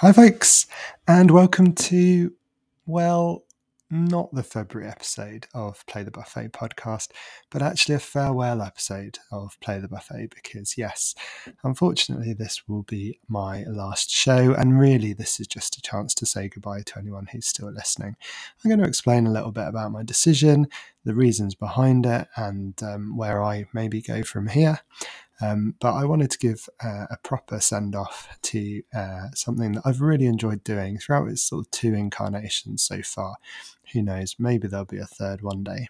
[0.00, 0.66] Hi, folks,
[1.06, 2.32] and welcome to,
[2.86, 3.44] well,
[3.90, 7.08] not the February episode of Play the Buffet podcast,
[7.50, 11.14] but actually a farewell episode of Play the Buffet because, yes,
[11.64, 14.54] unfortunately, this will be my last show.
[14.54, 18.16] And really, this is just a chance to say goodbye to anyone who's still listening.
[18.64, 20.68] I'm going to explain a little bit about my decision,
[21.04, 24.80] the reasons behind it, and um, where I maybe go from here.
[25.40, 29.82] Um, but I wanted to give uh, a proper send off to uh, something that
[29.84, 33.36] I've really enjoyed doing throughout its sort of two incarnations so far.
[33.92, 34.36] Who knows?
[34.38, 35.88] Maybe there'll be a third one day.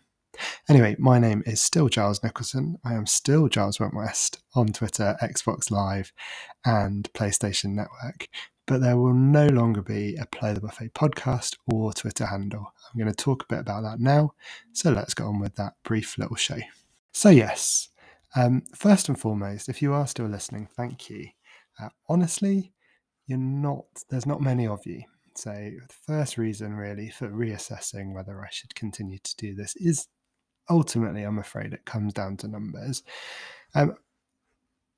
[0.68, 2.78] Anyway, my name is still Giles Nicholson.
[2.84, 6.12] I am still Giles Wentwest on Twitter, Xbox Live,
[6.64, 8.28] and PlayStation Network.
[8.66, 12.72] But there will no longer be a Play the Buffet podcast or Twitter handle.
[12.92, 14.32] I'm going to talk a bit about that now.
[14.72, 16.58] So let's get on with that brief little show.
[17.12, 17.88] So, yes,
[18.36, 21.26] um, first and foremost, if you are still listening, thank you.
[21.80, 22.72] Uh, honestly,
[23.26, 23.84] you're not.
[24.08, 25.02] There's not many of you.
[25.36, 30.08] So the first reason, really, for reassessing whether I should continue to do this is
[30.68, 33.02] ultimately, I'm afraid, it comes down to numbers.
[33.74, 33.94] Um,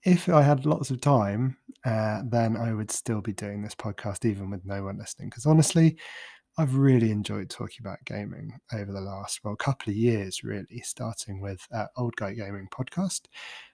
[0.05, 4.25] if I had lots of time, uh, then I would still be doing this podcast,
[4.25, 5.29] even with no one listening.
[5.29, 5.99] Because honestly,
[6.59, 11.41] I've really enjoyed talking about gaming over the last, well, couple of years, really, starting
[11.41, 13.23] with uh, Old Guy Gaming podcast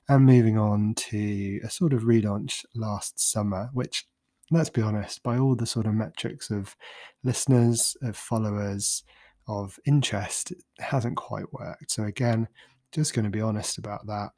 [0.09, 4.07] and moving on to a sort of relaunch last summer, which,
[4.53, 6.77] let's be honest, by all the sort of metrics of
[7.25, 9.03] listeners, of followers,
[9.49, 11.91] of interest, hasn't quite worked.
[11.91, 12.47] So, again,
[12.93, 14.31] just going to be honest about that.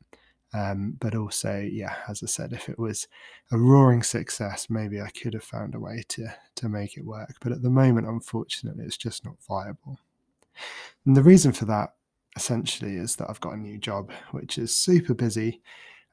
[0.53, 3.07] Um, but also, yeah, as I said, if it was
[3.53, 6.27] a roaring success, maybe I could have found a way to
[6.57, 7.35] to make it work.
[7.41, 9.99] But at the moment, unfortunately, it's just not viable.
[11.07, 11.95] And the reason for that
[12.37, 15.63] essentially is that I've got a new job, which is super busy.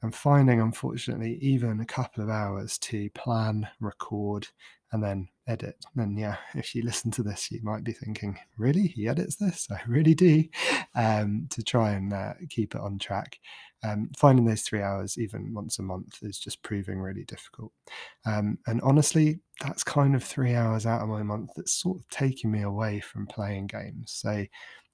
[0.02, 4.46] and finding, unfortunately, even a couple of hours to plan, record,
[4.92, 5.84] and then edit.
[5.96, 8.86] And yeah, if you listen to this, you might be thinking, really?
[8.88, 9.66] He edits this?
[9.70, 10.44] I really do.
[10.94, 13.38] Um, to try and uh, keep it on track
[13.84, 17.72] um, finding those three hours even once a month is just proving really difficult.
[18.26, 22.08] Um, and honestly, that's kind of three hours out of my month that's sort of
[22.08, 24.12] taking me away from playing games.
[24.12, 24.44] So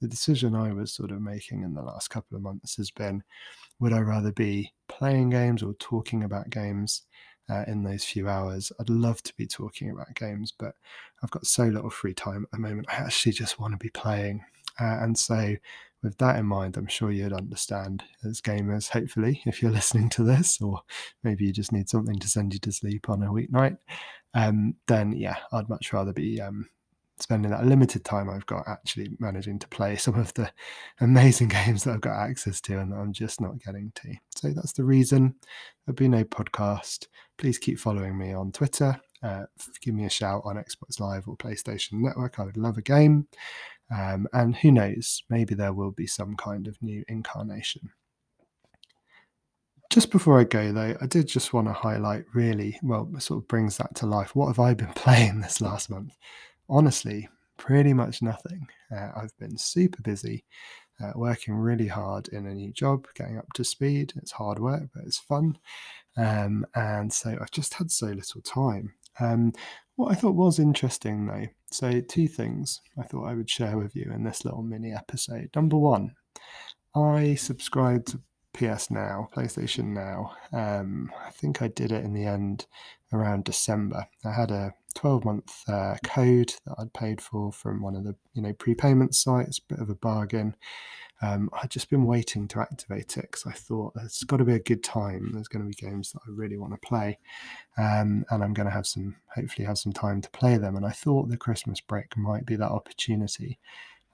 [0.00, 3.22] the decision I was sort of making in the last couple of months has been
[3.80, 7.02] would I rather be playing games or talking about games?
[7.50, 8.72] Uh, in those few hours.
[8.80, 10.74] I'd love to be talking about games, but
[11.22, 12.86] I've got so little free time at the moment.
[12.88, 14.42] I actually just want to be playing.
[14.80, 15.56] Uh, and so
[16.02, 20.22] with that in mind, I'm sure you'd understand as gamers, hopefully, if you're listening to
[20.22, 20.82] this, or
[21.22, 23.78] maybe you just need something to send you to sleep on a weeknight,
[24.34, 26.66] um, then yeah, I'd much rather be um,
[27.20, 30.50] spending that limited time I've got actually managing to play some of the
[31.00, 34.14] amazing games that I've got access to and I'm just not getting to.
[34.34, 35.34] So that's the reason
[35.86, 37.06] there'll be no podcast.
[37.38, 39.00] Please keep following me on Twitter.
[39.22, 39.46] Uh,
[39.80, 42.38] give me a shout on Xbox Live or PlayStation Network.
[42.38, 43.26] I would love a game.
[43.90, 47.90] Um, and who knows, maybe there will be some kind of new incarnation.
[49.90, 53.48] Just before I go, though, I did just want to highlight really, well, sort of
[53.48, 54.34] brings that to life.
[54.34, 56.16] What have I been playing this last month?
[56.68, 57.28] Honestly,
[57.58, 58.66] pretty much nothing.
[58.94, 60.44] Uh, I've been super busy,
[61.02, 64.12] uh, working really hard in a new job, getting up to speed.
[64.16, 65.58] It's hard work, but it's fun.
[66.16, 68.94] Um, and so I've just had so little time.
[69.20, 69.52] Um,
[69.96, 73.96] what I thought was interesting, though, so two things I thought I would share with
[73.96, 75.50] you in this little mini episode.
[75.54, 76.14] Number one,
[76.94, 78.20] I subscribed to
[78.52, 80.36] PS Now, PlayStation Now.
[80.52, 82.66] Um, I think I did it in the end
[83.12, 84.06] around December.
[84.24, 88.14] I had a 12 month uh, code that I'd paid for from one of the
[88.32, 90.54] you know prepayment sites, bit of a bargain
[91.24, 94.54] um, I'd just been waiting to activate it because I thought it's got to be
[94.54, 95.30] a good time.
[95.32, 97.18] There's going to be games that I really want to play,
[97.78, 100.76] um, and I'm going to have some, hopefully, have some time to play them.
[100.76, 103.58] And I thought the Christmas break might be that opportunity.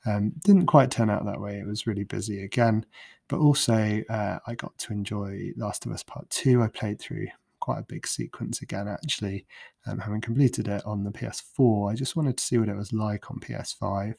[0.07, 1.59] Um, didn't quite turn out that way.
[1.59, 2.87] It was really busy again,
[3.29, 6.63] but also uh, I got to enjoy Last of Us Part Two.
[6.63, 7.27] I played through
[7.59, 9.47] quite a big sequence again, actually,
[9.87, 11.93] um, having completed it on the PS4.
[11.93, 14.15] I just wanted to see what it was like on PS5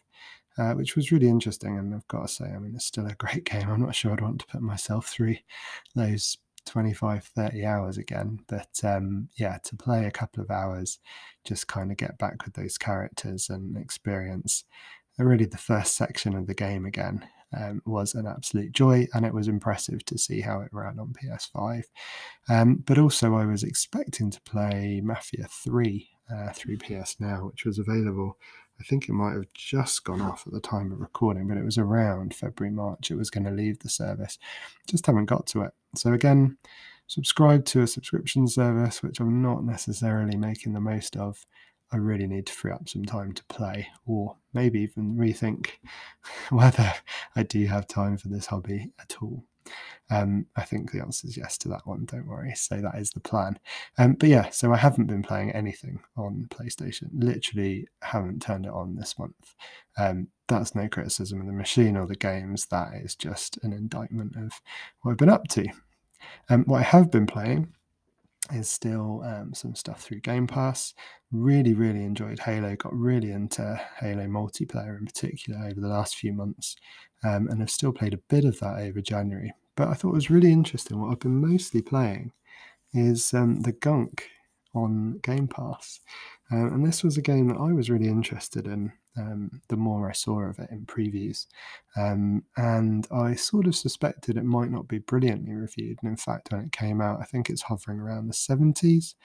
[0.58, 1.78] uh, which was really interesting.
[1.78, 3.70] And I've got to say, I mean, it's still a great game.
[3.70, 5.36] I'm not sure I'd want to put myself through
[5.96, 8.40] those 25, 30 hours again.
[8.48, 11.00] But um, yeah, to play a couple of hours,
[11.44, 14.66] just kind of get back with those characters and experience
[15.24, 17.26] really the first section of the game again
[17.58, 21.14] um, was an absolute joy, and it was impressive to see how it ran on
[21.14, 21.84] PS5.
[22.50, 27.66] Um, but also, I was expecting to play Mafia 3 uh, through PS Now, which
[27.66, 28.38] was available
[28.82, 31.64] I think it might have just gone off at the time of recording, but it
[31.64, 33.12] was around February, March.
[33.12, 34.40] It was going to leave the service.
[34.88, 35.74] Just haven't got to it.
[35.96, 36.58] So again,
[37.06, 41.46] subscribed to a subscription service, which I'm not necessarily making the most of.
[41.92, 45.68] I really need to free up some time to play, or maybe even rethink
[46.50, 46.92] whether
[47.36, 49.44] I do have time for this hobby at all.
[50.10, 52.06] Um, I think the answer is yes to that one.
[52.06, 52.54] Don't worry.
[52.56, 53.58] So that is the plan.
[53.98, 57.10] Um, but yeah, so I haven't been playing anything on PlayStation.
[57.14, 59.56] Literally haven't turned it on this month.
[59.98, 62.66] Um, that's no criticism of the machine or the games.
[62.68, 64.52] That is just an indictment of
[65.02, 65.66] what I've been up to.
[66.50, 67.74] Um, what I have been playing
[68.54, 70.94] is still um, some stuff through Game Pass.
[71.32, 72.76] Really, really enjoyed Halo.
[72.76, 76.76] Got really into Halo multiplayer in particular over the last few months,
[77.24, 79.54] um, and I've still played a bit of that over January.
[79.76, 81.00] But I thought it was really interesting.
[81.00, 82.34] What I've been mostly playing
[82.94, 84.28] is um, the Gunk
[84.74, 86.00] on Game Pass,
[86.52, 90.10] um, and this was a game that I was really interested in um, the more
[90.10, 91.48] I saw of it in previews.
[91.98, 96.00] Um, and I sort of suspected it might not be brilliantly reviewed.
[96.02, 99.16] And in fact, when it came out, I think it's hovering around the 70s,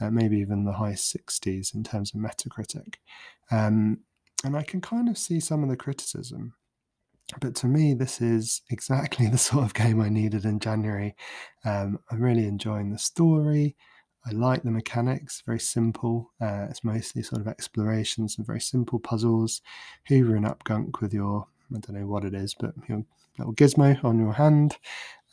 [0.00, 2.94] uh, maybe even the high 60s in terms of Metacritic.
[3.50, 4.00] Um,
[4.44, 6.54] and I can kind of see some of the criticism.
[7.40, 11.14] But to me, this is exactly the sort of game I needed in January.
[11.64, 13.76] Um, I'm really enjoying the story.
[14.26, 16.32] I like the mechanics, very simple.
[16.40, 19.60] Uh, it's mostly sort of explorations and very simple puzzles.
[20.08, 23.04] Hoovering up gunk with your, I don't know what it is, but your
[23.38, 24.78] little gizmo on your hand.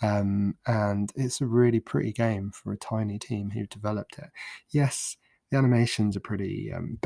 [0.02, 4.30] Um, and it's a really pretty game for a tiny team who developed it.
[4.72, 5.16] Yes,
[5.52, 6.98] the animations are pretty um,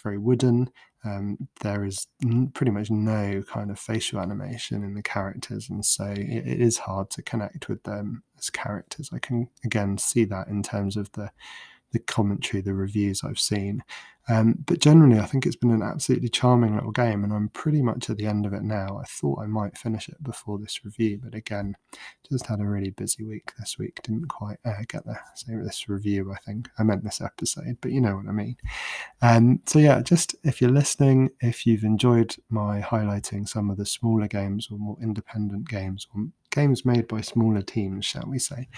[0.00, 0.70] very wooden.
[1.04, 5.84] Um, there is n- pretty much no kind of facial animation in the characters, and
[5.84, 9.10] so it, it is hard to connect with them as characters.
[9.12, 11.30] I can again see that in terms of the
[11.92, 13.82] the commentary, the reviews I've seen.
[14.30, 17.80] Um, but generally, I think it's been an absolutely charming little game, and I'm pretty
[17.80, 18.98] much at the end of it now.
[18.98, 21.74] I thought I might finish it before this review, but again,
[22.30, 24.00] just had a really busy week this week.
[24.02, 25.22] Didn't quite uh, get there.
[25.34, 28.56] So this review, I think I meant this episode, but you know what I mean.
[29.22, 33.86] Um, so yeah, just if you're listening, if you've enjoyed my highlighting some of the
[33.86, 38.68] smaller games or more independent games or games made by smaller teams, shall we say,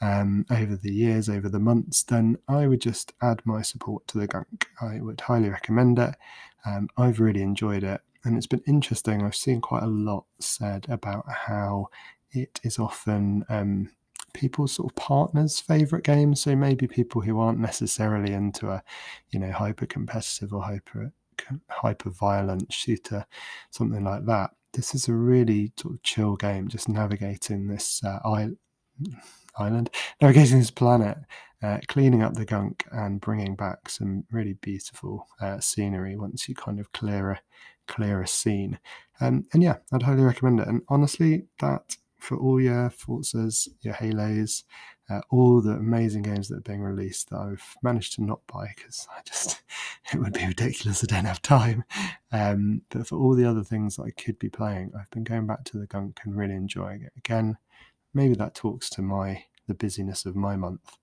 [0.00, 4.18] um, over the years, over the months, then I would just add my support to
[4.18, 4.66] the gunk.
[4.80, 6.14] I would highly recommend it.
[6.64, 9.22] Um, I've really enjoyed it, and it's been interesting.
[9.22, 11.88] I've seen quite a lot said about how
[12.32, 13.90] it is often um,
[14.32, 16.34] people's sort of partners' favorite game.
[16.34, 18.82] So maybe people who aren't necessarily into a,
[19.30, 21.12] you know, hyper competitive or hyper
[21.68, 23.26] hyper violent shooter,
[23.70, 28.18] something like that this is a really sort of chill game, just navigating this uh,
[28.24, 29.90] island,
[30.20, 31.18] navigating this planet,
[31.62, 36.54] uh, cleaning up the gunk and bringing back some really beautiful uh, scenery once you
[36.54, 37.40] kind of clear a
[37.88, 38.78] clear a scene.
[39.20, 40.68] Um, and yeah, I'd highly recommend it.
[40.68, 44.64] And honestly, that for all your Forzas, your Halos,
[45.12, 48.72] uh, all the amazing games that are being released that I've managed to not buy
[48.74, 49.62] because I just
[50.12, 51.04] it would be ridiculous.
[51.04, 51.84] I don't have time.
[52.30, 55.46] Um, but for all the other things that I could be playing, I've been going
[55.46, 57.12] back to the gunk and really enjoying it.
[57.16, 57.58] Again,
[58.14, 60.96] maybe that talks to my the busyness of my month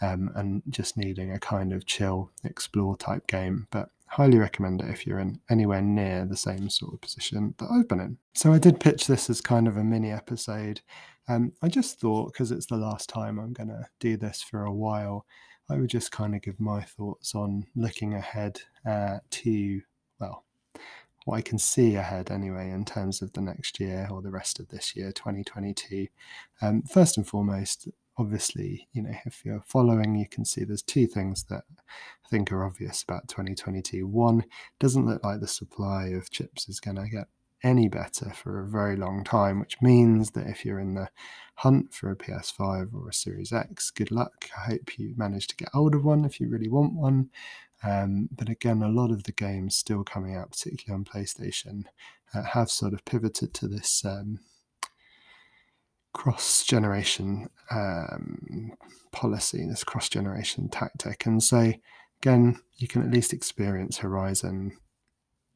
[0.00, 3.66] um, and just needing a kind of chill explore type game.
[3.70, 7.68] But highly recommend it if you're in anywhere near the same sort of position that
[7.68, 8.16] I've been in.
[8.32, 10.82] So I did pitch this as kind of a mini episode.
[11.26, 14.66] Um, I just thought because it's the last time I'm going to do this for
[14.66, 15.26] a while,
[15.68, 19.80] I would just kind of give my thoughts on looking ahead uh, to,
[20.20, 20.44] well,
[21.24, 24.60] what I can see ahead anyway in terms of the next year or the rest
[24.60, 26.06] of this year, 2022.
[26.62, 31.06] Um, first and foremost, obviously, you know, if you're following, you can see there's two
[31.06, 34.06] things that I think are obvious about 2022.
[34.06, 34.44] One,
[34.78, 37.26] doesn't look like the supply of chips is going to get
[37.62, 41.08] any better for a very long time, which means that if you're in the
[41.56, 44.50] hunt for a PS5 or a Series X, good luck.
[44.56, 47.30] I hope you manage to get hold of one if you really want one.
[47.82, 51.84] Um, but again, a lot of the games still coming out, particularly on PlayStation,
[52.34, 54.40] uh, have sort of pivoted to this um,
[56.14, 58.72] cross generation um,
[59.12, 61.26] policy, this cross generation tactic.
[61.26, 61.74] And so,
[62.22, 64.78] again, you can at least experience Horizon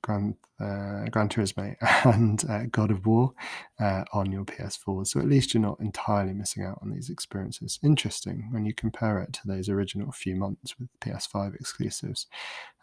[0.03, 1.75] Gran, uh, Gran Turismo
[2.05, 3.33] and uh, God of War
[3.81, 5.07] uh, on your PS4.
[5.07, 7.79] So at least you're not entirely missing out on these experiences.
[7.83, 12.27] Interesting when you compare it to those original few months with PS5 exclusives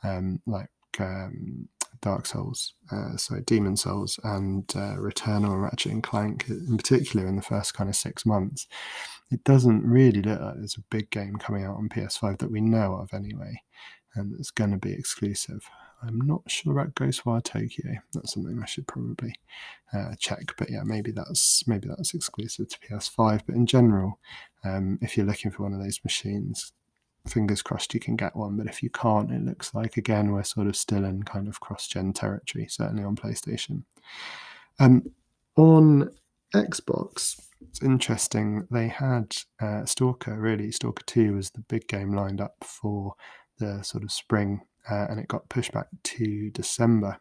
[0.03, 1.67] um, like um,
[2.05, 7.25] Dark Souls, uh, sorry, Demon Souls, and uh, Returnal and Ratchet and Clank, in particular,
[7.25, 8.67] in the first kind of six months.
[9.31, 12.62] It doesn't really look like there's a big game coming out on PS5 that we
[12.62, 13.59] know of anyway,
[14.13, 15.67] and it's going to be exclusive.
[16.03, 17.95] I'm not sure about Ghostwire Tokyo.
[18.13, 19.39] That's something I should probably
[19.91, 20.53] uh, check.
[20.59, 23.41] But yeah, maybe that's maybe that's exclusive to PS5.
[23.47, 24.19] But in general,
[24.63, 26.71] um, if you're looking for one of those machines,
[27.27, 28.58] fingers crossed you can get one.
[28.58, 31.60] But if you can't, it looks like again we're sort of still in kind of
[31.60, 33.84] cross-gen territory, certainly on PlayStation.
[34.79, 35.12] Um,
[35.55, 36.12] on
[36.53, 38.67] Xbox, it's interesting.
[38.72, 40.38] They had uh, Stalker.
[40.39, 43.15] Really, Stalker Two was the big game lined up for
[43.58, 47.17] the sort of spring, uh, and it got pushed back to December.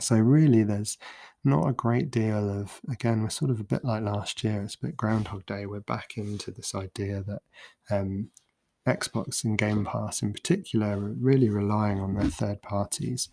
[0.00, 0.98] So really, there's
[1.44, 2.80] not a great deal of.
[2.90, 4.62] Again, we're sort of a bit like last year.
[4.62, 5.66] It's a bit Groundhog Day.
[5.66, 7.42] We're back into this idea that
[7.90, 8.30] um,
[8.88, 13.28] Xbox and Game Pass in particular are really relying on their third parties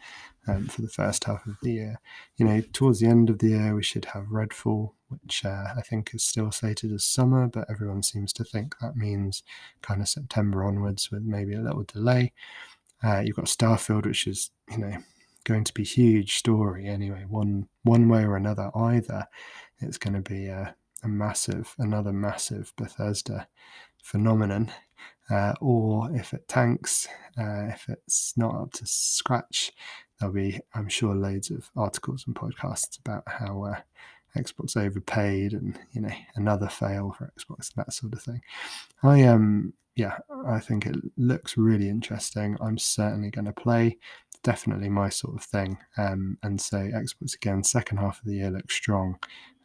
[0.47, 1.99] um, for the first half of the year.
[2.37, 5.81] You know, towards the end of the year, we should have Redfall, which uh, I
[5.81, 9.43] think is still slated as summer, but everyone seems to think that means
[9.81, 12.33] kind of September onwards with maybe a little delay.
[13.03, 14.97] Uh, you've got Starfield, which is, you know,
[15.43, 18.71] going to be huge story anyway, one one way or another.
[18.75, 19.27] Either
[19.79, 23.47] it's going to be a, a massive, another massive Bethesda
[24.03, 24.71] phenomenon,
[25.29, 29.71] uh, or if it tanks, uh, if it's not up to scratch,
[30.19, 33.81] there'll be, I'm sure, loads of articles and podcasts about how uh,
[34.37, 38.41] Xbox overpaid and you know another fail for Xbox and that sort of thing.
[39.03, 42.57] I um yeah, I think it looks really interesting.
[42.59, 43.97] I'm certainly going to play.
[44.43, 45.77] Definitely my sort of thing.
[45.97, 49.17] Um, and so Xbox again, second half of the year looks strong,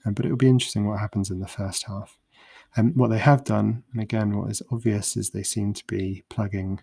[0.06, 2.16] um, but it will be interesting what happens in the first half.
[2.76, 5.86] And um, what they have done, and again, what is obvious is they seem to
[5.86, 6.80] be plugging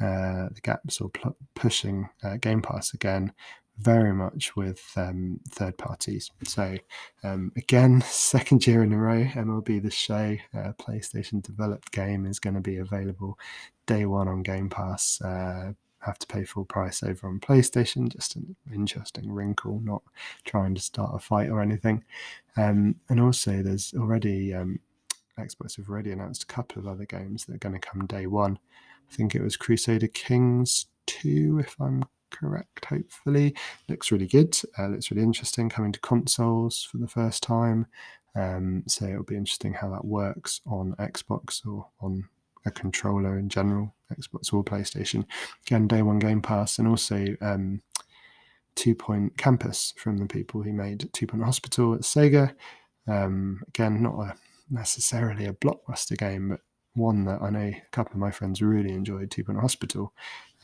[0.00, 3.32] uh, the gaps or pl- pushing uh, Game Pass again
[3.78, 6.30] very much with um, third parties.
[6.44, 6.76] So,
[7.22, 12.38] um, again, second year in a row, MLB The Show, uh, PlayStation developed game, is
[12.38, 13.38] going to be available
[13.86, 15.20] day one on Game Pass.
[15.20, 18.08] Uh, have to pay full price over on PlayStation.
[18.08, 20.02] Just an interesting wrinkle, not
[20.44, 22.04] trying to start a fight or anything.
[22.56, 24.78] Um, and also, there's already um,
[25.38, 28.26] Xbox have already announced a couple of other games that are going to come day
[28.26, 28.58] one.
[29.10, 33.54] I think it was Crusader Kings 2, if I'm correct, hopefully.
[33.88, 34.58] Looks really good.
[34.78, 35.68] Uh, looks really interesting.
[35.68, 37.86] Coming to consoles for the first time.
[38.34, 42.28] Um, so it'll be interesting how that works on Xbox or on
[42.66, 45.24] a controller in general, Xbox or PlayStation.
[45.66, 47.80] Again, day one Game Pass, and also um,
[48.74, 52.54] Two Point Campus from the people who made Two Point Hospital at Sega.
[53.08, 54.34] Um, again, not a
[54.70, 56.60] necessarily a blockbuster game, but
[56.94, 60.12] one that I know a couple of my friends really enjoyed, Two Point Hospital.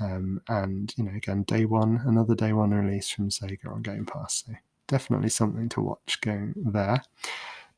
[0.01, 4.07] Um, and, you know, again, day one, another day one release from Sega on Game
[4.07, 4.45] Pass.
[4.47, 4.55] So
[4.89, 7.03] definitely something to watch going there.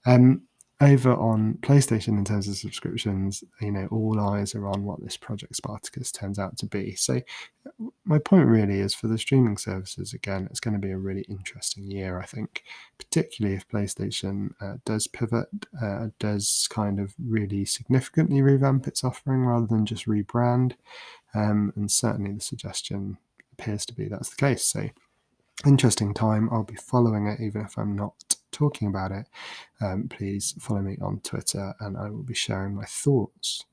[0.07, 0.43] Um,
[0.84, 5.16] over on PlayStation, in terms of subscriptions, you know, all eyes are on what this
[5.16, 6.94] Project Spartacus turns out to be.
[6.94, 7.22] So,
[8.04, 11.22] my point really is for the streaming services, again, it's going to be a really
[11.22, 12.62] interesting year, I think,
[12.98, 15.48] particularly if PlayStation uh, does pivot,
[15.82, 20.74] uh, does kind of really significantly revamp its offering rather than just rebrand.
[21.34, 23.16] Um, and certainly the suggestion
[23.52, 24.64] appears to be that's the case.
[24.64, 24.90] So,
[25.66, 26.49] interesting time.
[26.50, 28.14] I'll be following it even if I'm not
[28.52, 29.26] talking about it,
[29.80, 33.64] um, please follow me on Twitter and I will be sharing my thoughts.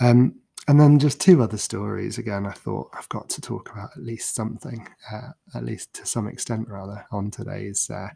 [0.00, 0.36] Um,
[0.68, 2.18] and then just two other stories.
[2.18, 6.06] Again, I thought I've got to talk about at least something, uh, at least to
[6.06, 8.08] some extent, rather, on today's uh,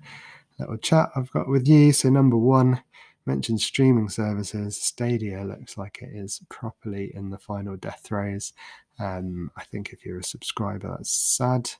[0.59, 1.93] little chat I've got with you.
[1.93, 2.83] So, number one,
[3.25, 4.81] mentioned streaming services.
[4.81, 8.53] Stadia looks like it is properly in the final death throes.
[8.99, 11.71] Um, I think if you're a subscriber, that's sad.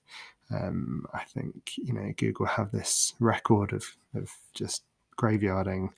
[0.53, 4.83] Um, I think you know Google have this record of of just
[5.17, 5.91] graveyarding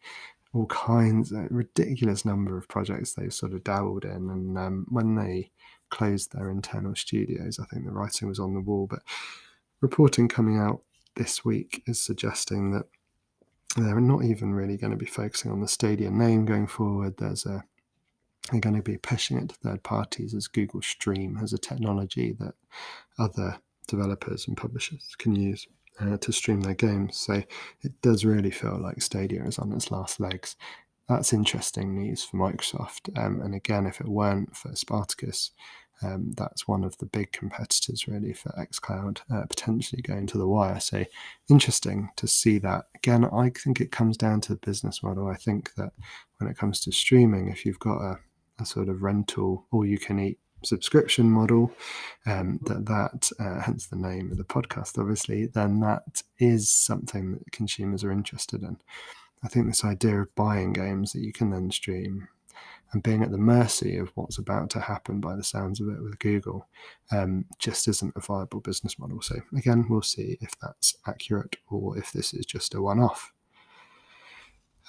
[0.54, 5.14] all kinds, a ridiculous number of projects they've sort of dabbled in, and um, when
[5.14, 5.50] they
[5.90, 8.86] closed their internal studios, I think the writing was on the wall.
[8.88, 9.00] But
[9.80, 10.82] reporting coming out
[11.16, 12.86] this week is suggesting that
[13.76, 17.16] they're not even really going to be focusing on the Stadia name going forward.
[17.16, 17.64] There's a
[18.50, 22.32] they're going to be pushing it to third parties as Google Stream as a technology
[22.40, 22.54] that
[23.18, 25.66] other developers and publishers can use
[26.00, 27.16] uh, to stream their games.
[27.16, 27.42] So
[27.82, 30.56] it does really feel like Stadia is on its last legs.
[31.08, 33.16] That's interesting news for Microsoft.
[33.18, 35.50] Um, and again, if it weren't for Spartacus,
[36.02, 40.48] um, that's one of the big competitors really for xCloud uh, potentially going to the
[40.48, 40.80] wire.
[40.80, 41.04] So
[41.48, 42.86] interesting to see that.
[42.96, 45.28] Again, I think it comes down to the business model.
[45.28, 45.92] I think that
[46.38, 48.18] when it comes to streaming, if you've got a,
[48.58, 51.72] a sort of rental all you can eat subscription model,
[52.26, 57.32] um, that that uh, hence the name of the podcast, obviously, then that is something
[57.32, 58.76] that consumers are interested in.
[59.44, 62.28] I think this idea of buying games that you can then stream
[62.92, 66.02] and being at the mercy of what's about to happen by the sounds of it
[66.02, 66.68] with Google
[67.10, 69.22] um, just isn't a viable business model.
[69.22, 73.31] So, again, we'll see if that's accurate or if this is just a one off.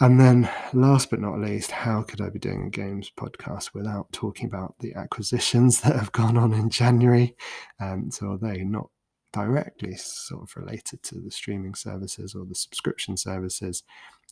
[0.03, 4.11] And then, last but not least, how could I be doing a games podcast without
[4.11, 7.37] talking about the acquisitions that have gone on in January?
[7.79, 8.89] Um, so, they not
[9.31, 13.83] directly sort of related to the streaming services or the subscription services,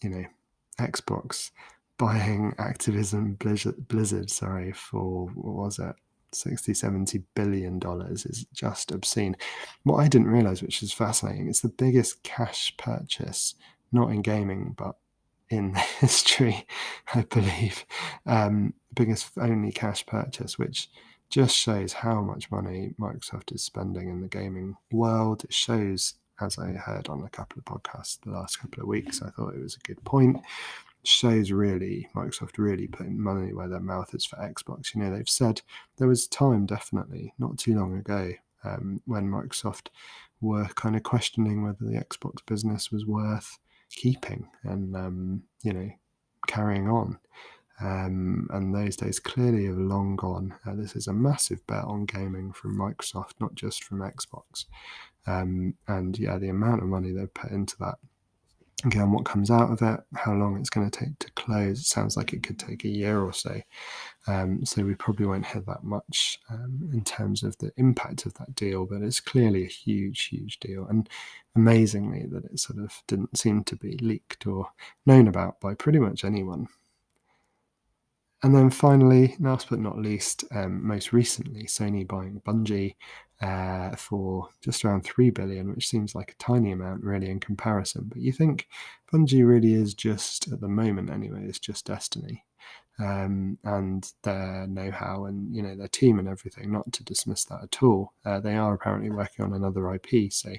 [0.04, 0.26] you know,
[0.78, 1.52] Xbox
[1.98, 5.96] buying Activision Blizzard, Blizzard sorry, for what was it?
[6.34, 9.36] 60 70 billion dollars is just obscene
[9.84, 13.56] what i didn't realize which is fascinating it's the biggest cash purchase
[13.92, 14.96] not in gaming but
[15.52, 16.66] in history,
[17.14, 17.86] I believe.
[18.26, 20.90] Um, biggest only cash purchase, which
[21.30, 25.44] just shows how much money Microsoft is spending in the gaming world.
[25.44, 29.22] It shows, as I heard on a couple of podcasts the last couple of weeks,
[29.22, 30.42] I thought it was a good point.
[31.04, 34.94] Shows really Microsoft really putting money where their mouth is for Xbox.
[34.94, 35.62] You know, they've said
[35.98, 39.88] there was time, definitely, not too long ago, um, when Microsoft
[40.42, 43.58] were kind of questioning whether the Xbox business was worth
[43.92, 45.90] keeping and um, you know
[46.48, 47.18] carrying on.
[47.82, 50.54] Um, and those days clearly have long gone.
[50.66, 54.66] Uh, this is a massive bet on gaming from Microsoft, not just from Xbox.
[55.26, 57.96] Um, and yeah, the amount of money they've put into that
[58.86, 61.80] again, what comes out of it, how long it's going to take to close.
[61.80, 63.62] It sounds like it could take a year or so.
[64.28, 68.34] Um, so we probably won't hear that much um, in terms of the impact of
[68.36, 70.86] that deal, but it's clearly a huge, huge deal.
[70.88, 71.10] And
[71.56, 74.70] amazingly, that it sort of didn't seem to be leaked or
[75.06, 76.68] known about by pretty much anyone.
[78.44, 82.96] And then finally, last but not least, um, most recently, Sony buying Bungie
[83.42, 88.06] uh, for just around three billion, which seems like a tiny amount, really, in comparison.
[88.08, 88.68] But you think
[89.12, 92.46] Bungie really is just at the moment, anyway, is just Destiny,
[93.00, 96.72] um, and their know-how and you know their team and everything.
[96.72, 98.14] Not to dismiss that at all.
[98.26, 100.52] Uh, they are apparently working on another IP, so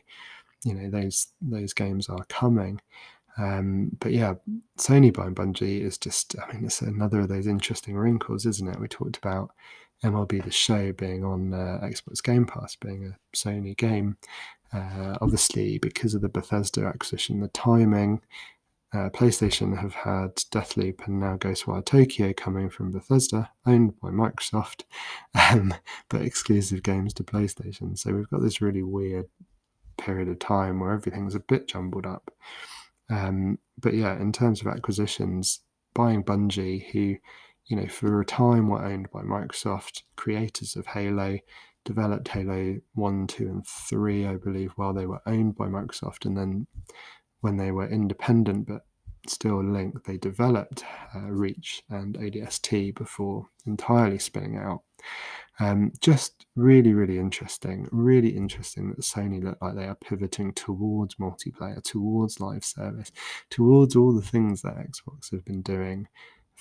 [0.64, 2.80] you know those those games are coming.
[3.38, 4.34] Um, but yeah,
[4.76, 8.78] Sony buying Bungie is just, I mean, it's another of those interesting wrinkles, isn't it?
[8.78, 9.52] We talked about
[10.04, 14.16] MLB The Show being on uh, Xbox Game Pass, being a Sony game.
[14.72, 18.22] Uh, obviously, because of the Bethesda acquisition, the timing,
[18.94, 24.82] uh, PlayStation have had Deathloop and now Ghostwire Tokyo coming from Bethesda, owned by Microsoft,
[25.50, 25.74] um,
[26.08, 27.96] but exclusive games to PlayStation.
[27.98, 29.26] So we've got this really weird
[29.96, 32.30] period of time where everything's a bit jumbled up.
[33.08, 35.60] Um, but yeah, in terms of acquisitions,
[35.94, 37.16] buying Bungie, who,
[37.72, 41.38] you know, for a time were owned by Microsoft, creators of Halo,
[41.86, 46.26] developed Halo 1, 2, and 3, I believe, while they were owned by Microsoft.
[46.26, 46.66] And then
[47.40, 48.82] when they were independent but
[49.26, 54.82] still linked, they developed uh, Reach and ODST before entirely spinning out.
[55.58, 57.88] Um, just really, really interesting.
[57.90, 63.12] Really interesting that Sony look like they are pivoting towards multiplayer, towards live service,
[63.48, 66.08] towards all the things that Xbox have been doing,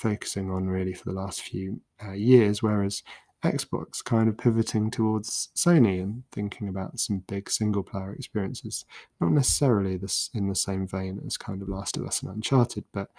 [0.02, 2.62] focusing on really for the last few uh, years.
[2.62, 3.04] Whereas
[3.44, 8.86] Xbox kind of pivoting towards Sony and thinking about some big single player experiences,
[9.20, 12.86] not necessarily this in the same vein as kind of Last of Us and Uncharted,
[12.94, 13.10] but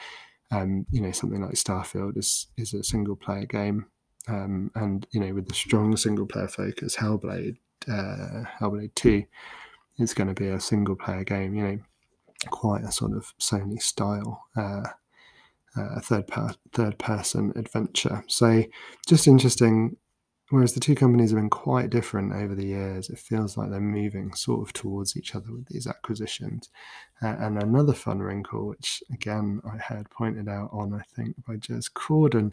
[0.51, 3.87] um, you know something like Starfield is is a single player game
[4.29, 7.57] um, and you know with the strong single player focus, Hellblade,
[7.89, 9.25] uh, Hellblade Two,
[9.99, 11.55] is going to be a single player game.
[11.55, 11.79] You know,
[12.51, 14.45] quite a sort of Sony style.
[14.57, 14.85] Uh,
[15.77, 18.25] uh, third per- third person adventure.
[18.29, 18.65] So
[19.07, 19.97] just interesting.
[20.51, 23.81] Whereas the two companies have been quite different over the years, it feels like they're
[23.81, 26.69] moving sort of towards each other with these acquisitions.
[27.23, 31.55] Uh, and another fun wrinkle, which again I heard pointed out on I think by
[31.55, 32.53] Jez Corden,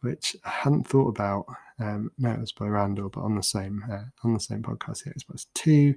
[0.00, 1.44] which I hadn't thought about.
[1.78, 5.04] Um, no, it was by Randall, but on the same uh, on the same podcast
[5.04, 5.96] here, Xbox Two.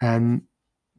[0.00, 0.42] Um,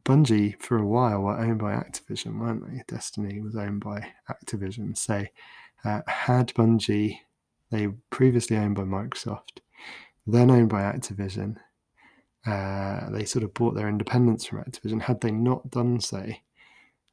[0.04, 2.82] Bungie for a while were owned by Activision, weren't they?
[2.88, 4.96] Destiny was owned by Activision.
[4.96, 5.24] So
[5.84, 7.18] uh, had Bungie,
[7.70, 9.60] they previously owned by Microsoft,
[10.26, 11.56] then owned by Activision.
[12.46, 15.02] Uh, they sort of bought their independence from Activision.
[15.02, 16.24] Had they not done so,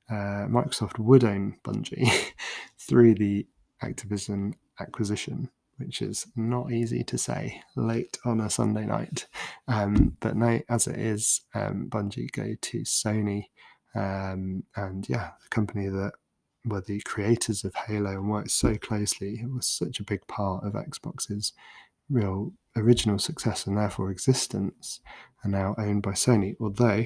[0.10, 2.10] uh, Microsoft would own Bungie
[2.80, 3.46] through the
[3.84, 9.28] Activision acquisition, which is not easy to say late on a Sunday night.
[9.68, 13.46] Um, but now, as it is, um, Bungie go to Sony,
[13.96, 16.14] um, and yeah, the company that
[16.66, 19.40] were the creators of Halo and worked so closely.
[19.42, 21.54] It was such a big part of Xbox's
[22.10, 25.02] real original success and therefore existence,
[25.44, 26.56] are now owned by Sony.
[26.60, 27.06] Although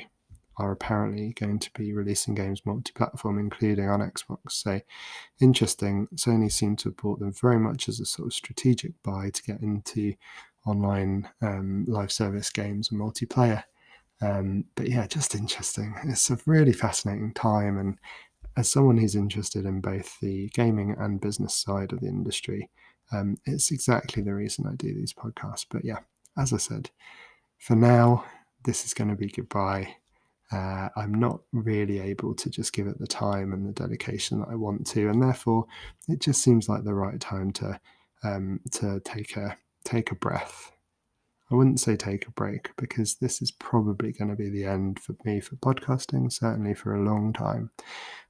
[0.58, 4.52] are apparently going to be releasing games multi platform, including on Xbox.
[4.52, 4.82] So
[5.40, 6.08] interesting.
[6.16, 9.44] Sony seem to have bought them very much as a sort of strategic buy to
[9.44, 10.14] get into
[10.66, 13.64] online um, live service games and multiplayer.
[14.22, 15.96] Um, but yeah, just interesting.
[16.04, 17.78] It's a really fascinating time.
[17.80, 17.98] And
[18.56, 22.70] as someone who's interested in both the gaming and business side of the industry,
[23.12, 25.66] um, it's exactly the reason I do these podcasts.
[25.70, 26.00] But yeah,
[26.38, 26.92] as I said,
[27.58, 28.26] for now,
[28.64, 29.96] this is going to be goodbye.
[30.52, 34.50] Uh, I'm not really able to just give it the time and the dedication that
[34.50, 35.66] I want to, and therefore,
[36.10, 37.80] it just seems like the right time to
[38.24, 40.72] um, to take a take a breath.
[41.52, 45.00] I wouldn't say take a break because this is probably going to be the end
[45.02, 47.72] for me for podcasting, certainly for a long time.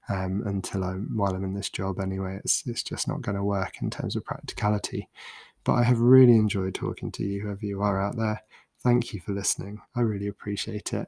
[0.09, 3.43] Um, until I'm while I'm in this job anyway, it's it's just not going to
[3.43, 5.07] work in terms of practicality.
[5.63, 8.41] But I have really enjoyed talking to you, whoever you are out there.
[8.83, 9.79] Thank you for listening.
[9.95, 11.07] I really appreciate it.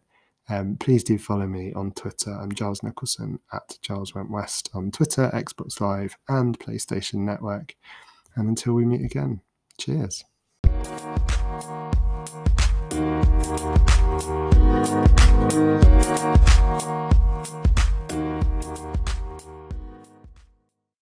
[0.49, 2.32] Um, please do follow me on Twitter.
[2.32, 7.75] I'm Giles Nicholson at Giles Went West on Twitter, Xbox Live, and PlayStation Network.
[8.36, 9.41] And until we meet again,
[9.77, 10.23] cheers.